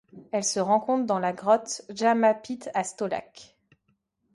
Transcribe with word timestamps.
Elle 0.31 0.43
se 0.43 0.59
rencontre 0.59 1.05
dans 1.05 1.19
la 1.19 1.31
grotte 1.31 1.83
Jama 1.89 2.33
Pit 2.33 2.71
à 2.73 2.83
Stolac. 2.83 3.55